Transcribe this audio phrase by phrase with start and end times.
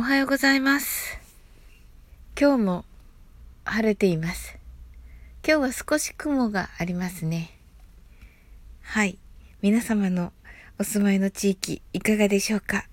[0.00, 1.18] おはようございます。
[2.34, 2.84] 今日も
[3.66, 4.56] 晴れています。
[5.46, 7.50] 今日は少し雲がありますね。
[8.80, 9.18] はい。
[9.60, 10.32] 皆様の
[10.78, 12.86] お住まいの地域いかがでしょうか？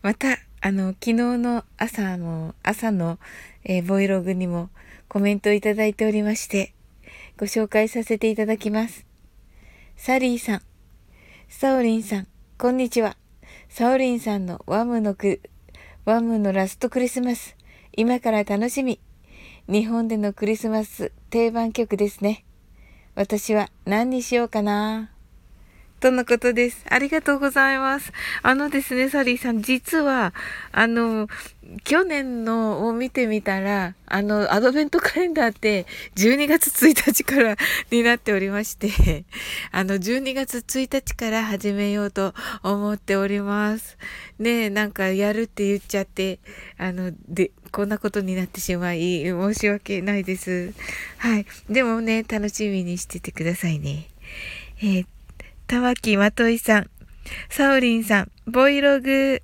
[0.00, 3.18] また、あの、昨日の朝も、朝の、
[3.64, 4.70] えー、ボイログにも
[5.08, 6.72] コメントいただいておりまして、
[7.36, 9.04] ご紹介させていただきます。
[9.98, 10.62] サリーさん、
[11.50, 12.26] サオリンさん、
[12.56, 13.18] こんにちは。
[13.68, 15.42] サオリンさんのワムのく
[16.04, 17.56] ワムーのラストクリスマス。
[17.96, 19.00] 今から楽しみ。
[19.70, 22.44] 日本でのクリスマス定番曲ですね。
[23.14, 25.13] 私は何にしようかな。
[26.04, 26.84] とのことです。
[26.90, 28.12] ありがとうございます。
[28.42, 30.34] あのですね、サリーさん、実は、
[30.70, 31.28] あの、
[31.82, 35.86] 去年のを見てみたら、あの、アドベントカレンダーって
[36.16, 37.56] 12月1日から
[37.90, 39.24] になっておりまして、
[39.72, 43.96] あの、12月1日から始めようと思っております。
[44.38, 46.38] ねえ、なんかやるって言っちゃって、
[46.76, 50.74] あの、で、こんなことになってしまい、申し訳ないです。
[51.16, 51.46] はい。
[51.70, 54.08] でもね、楽しみにしててくださいね。
[54.82, 55.06] えー、
[55.66, 56.90] 玉木まといさん、
[57.48, 59.42] サオリンさん、ボイログ、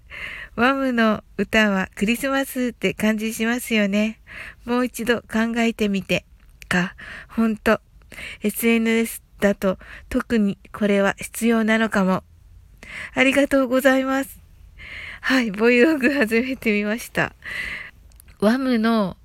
[0.54, 4.20] ワムの歌はクリスマスって感じしますよね。
[4.66, 6.26] もう一度考えてみて。
[6.68, 6.94] か、
[7.28, 7.80] ほんと。
[8.42, 12.22] SNS だと特にこれは必要なのかも。
[13.14, 14.40] ありがとうございます。
[15.22, 17.34] はい、ボイログ始めてみました。
[18.40, 19.16] ワムの、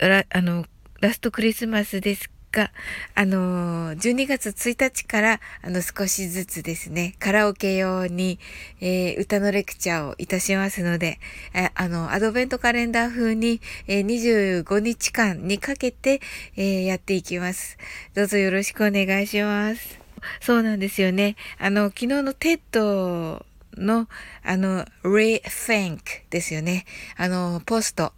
[0.00, 0.64] あの、
[1.00, 2.70] ラストクリスマスですが、
[3.14, 8.38] あのー、12月1日から、あの、少しずつですね、カラオケ用に、
[8.80, 11.18] えー、歌のレクチャーをいたしますので、
[11.54, 16.20] えあの、アドベントカレンダー風に、えー、25日間にかけて、
[16.56, 17.78] えー、やっていきます。
[18.14, 19.98] どうぞよろしくお願いします。
[20.40, 21.36] そうなんですよね。
[21.58, 23.44] あの、昨日の TED
[23.76, 24.08] の、
[24.42, 26.84] あの、rethink ですよね。
[27.16, 28.12] あの、ポスト、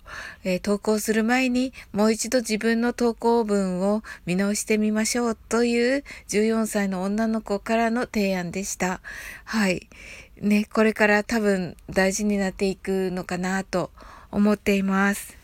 [0.45, 9.01] えー、投稿する前にもう一度自分の投稿文を見直してみましょうという14歳の女の子からの提案でした。
[9.45, 9.89] はい。
[10.41, 13.91] ね、これから多分大事になっていくのかなと
[14.31, 15.37] 思っています。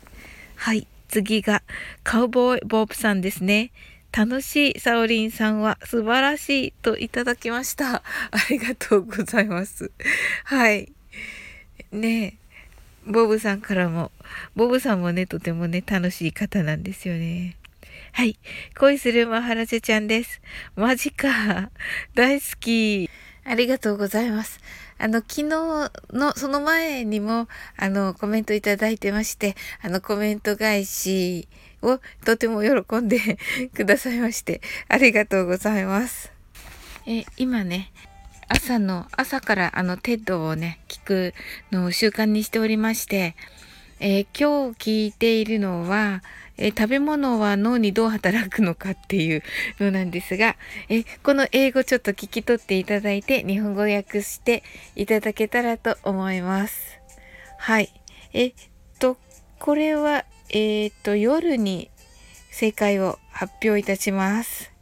[0.57, 0.87] はい。
[1.09, 1.63] 次が、
[2.05, 3.73] カウボーイボブさんですね。
[4.13, 8.03] 楽しいサオリンさんは素晴らしいといただきました。
[8.03, 8.03] あ
[8.51, 9.91] りがとうございます。
[10.45, 10.93] はい。
[11.93, 12.37] ね
[13.07, 14.13] ボブさんからも、
[14.55, 17.57] ボブさんもね、とてもね、楽しい方なんですよね。
[18.13, 18.39] はい。
[18.79, 20.41] 恋するマハラジャちゃんです。
[20.77, 21.71] マジか。
[22.15, 23.09] 大好き。
[23.45, 24.61] ありがとうございます。
[24.99, 25.45] あの、昨日
[26.13, 31.49] の、その前にも、あの、コメントいただいてまして、あの、コメント返し
[31.83, 33.39] をとても喜んで
[33.75, 36.33] くださいまして、ありがとうございます。
[37.07, 37.93] え、今ね、
[38.49, 41.35] 朝の、朝からあの、 TED をね、聞く
[41.71, 43.37] のを習慣にしておりまして、
[44.01, 46.23] えー、今日聞いているのは、
[46.57, 49.43] えー、食べ物は脳にどう働くのかっていう
[49.79, 50.57] のなんですが、
[50.89, 54.63] えこの英語ちょっと聞き取っていただいて、日本語訳して
[54.97, 56.99] いただけたらと思います。
[57.59, 57.93] はい。
[58.33, 58.55] えっ
[58.99, 59.17] と、
[59.59, 61.91] これは、えっ、と、夜に
[62.51, 64.73] 正解を発表いたします。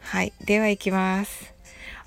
[0.00, 0.32] はい。
[0.44, 1.54] では行きます。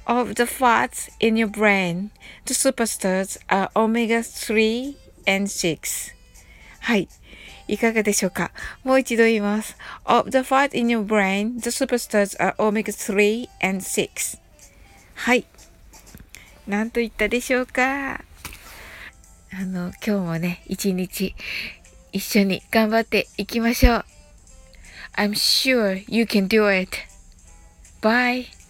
[0.05, 2.09] Of the fats in your brain,
[2.45, 4.95] the superstars are omega-3
[5.27, 6.13] and 6.
[6.79, 7.07] はい。
[7.69, 8.51] いかがでしょうか
[8.83, 9.77] もう一度言います。
[10.03, 14.39] Of the fat in your brain, the superstars are omega-3 and 6.
[15.13, 15.45] はい。
[16.67, 21.33] 何と言ったでしょうかあの、今日もね、一日
[22.11, 24.05] 一緒に頑張っていきましょう。
[25.15, 26.97] I'm sure you can do it.
[28.01, 28.60] Bye.